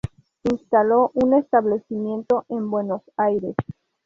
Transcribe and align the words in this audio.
Instaló 0.41 1.11
un 1.13 1.35
establecimiento 1.35 2.43
en 2.49 2.71
Buenos 2.71 3.03
Aires. 3.17 3.53